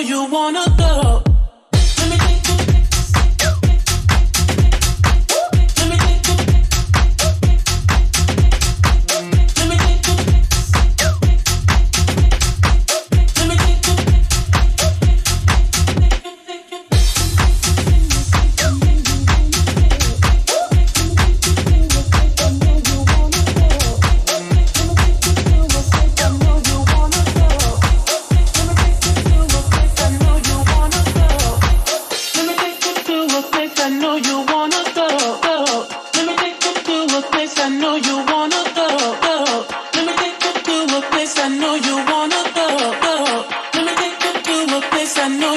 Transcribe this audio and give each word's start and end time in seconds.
you 0.00 0.24
wanna 0.26 0.59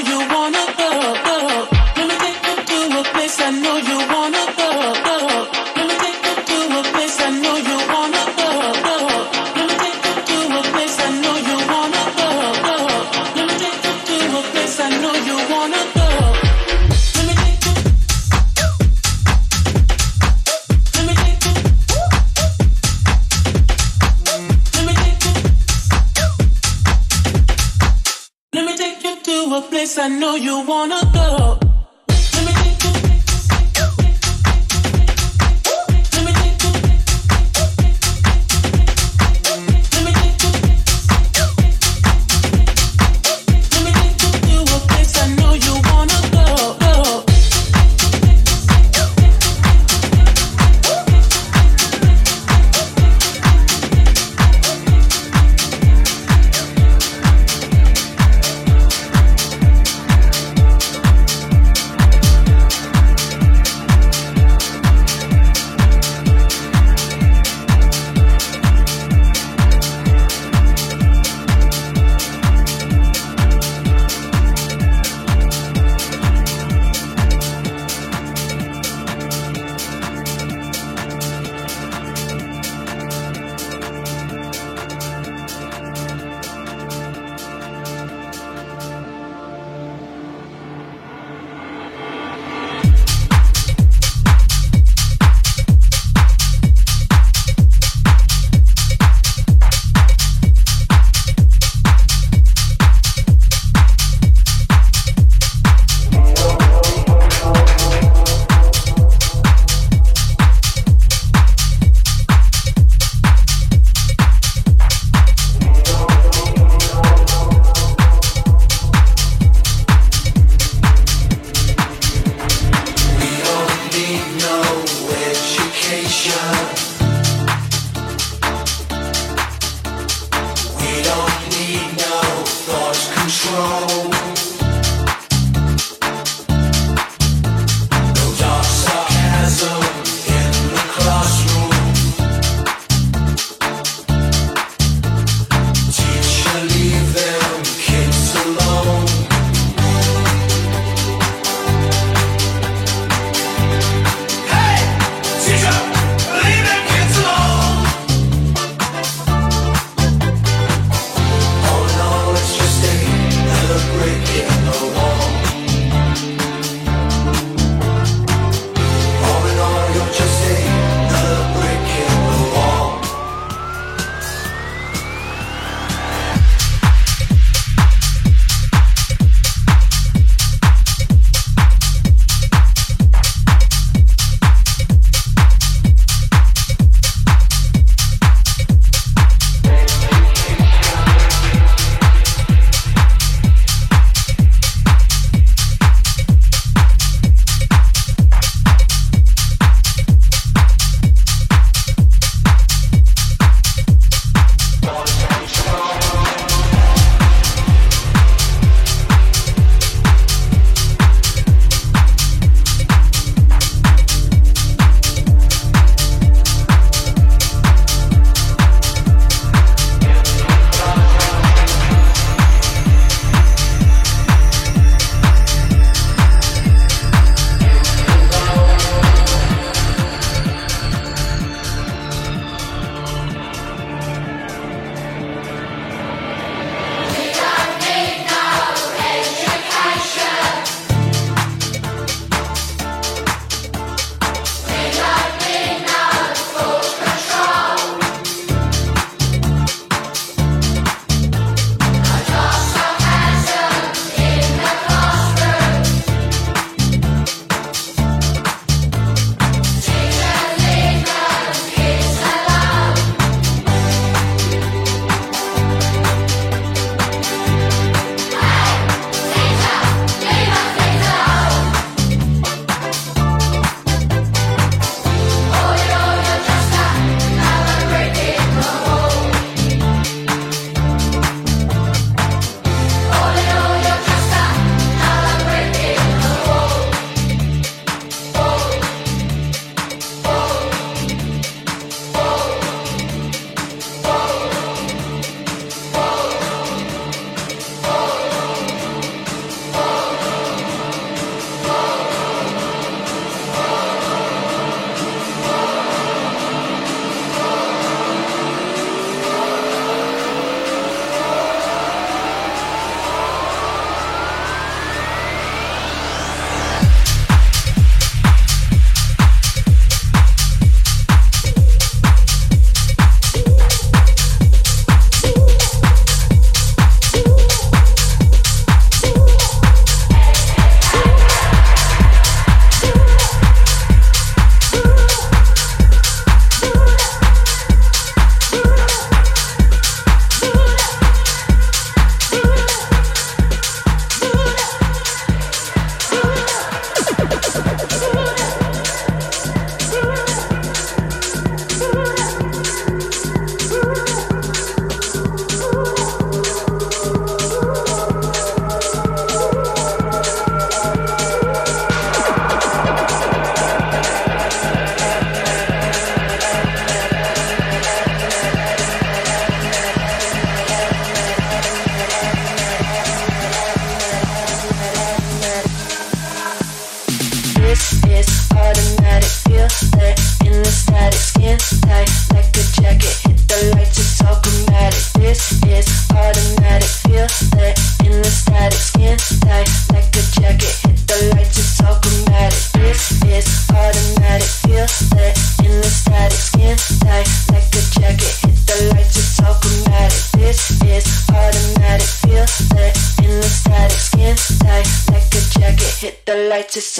Leave 0.06 0.62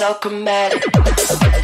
it's 0.04 0.20
chromatic. 0.20 1.63